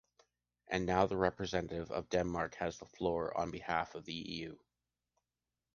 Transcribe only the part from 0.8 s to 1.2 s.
now the